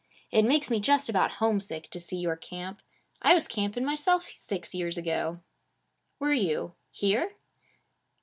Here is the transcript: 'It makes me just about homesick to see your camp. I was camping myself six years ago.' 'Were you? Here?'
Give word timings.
'It 0.31 0.41
makes 0.43 0.71
me 0.71 0.79
just 0.79 1.09
about 1.09 1.33
homesick 1.33 1.87
to 1.87 1.99
see 1.99 2.17
your 2.17 2.35
camp. 2.35 2.81
I 3.21 3.35
was 3.35 3.47
camping 3.47 3.85
myself 3.85 4.33
six 4.35 4.73
years 4.73 4.97
ago.' 4.97 5.41
'Were 6.17 6.33
you? 6.33 6.73
Here?' 6.89 7.35